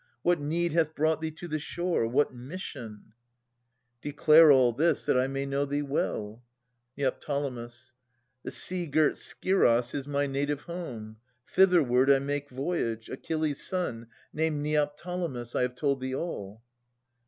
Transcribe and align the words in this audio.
What 0.23 0.39
need 0.39 0.73
hath 0.73 0.95
brought 0.95 1.21
thee 1.21 1.29
to 1.29 1.47
the 1.47 1.59
shore? 1.59 2.07
What 2.07 2.33
mission? 2.33 3.13
Declare 4.01 4.51
all 4.51 4.73
this, 4.73 5.05
that 5.05 5.15
I 5.15 5.27
may 5.27 5.45
know 5.45 5.63
thee 5.63 5.83
well. 5.83 6.41
Neo. 6.97 7.11
The 7.21 8.49
sea 8.49 8.87
girt 8.87 9.13
Scyros 9.15 9.93
is 9.93 10.07
my 10.07 10.25
native 10.25 10.61
home. 10.61 11.17
Thitherward 11.45 12.09
I 12.09 12.17
make 12.17 12.49
voyage:— 12.49 13.09
Achilles' 13.11 13.61
son, 13.63 14.07
Named 14.33 14.63
Neoptolemus.— 14.65 15.53
I 15.55 15.61
have 15.61 15.75
told 15.75 16.01
thee 16.01 16.15
all. 16.15 16.63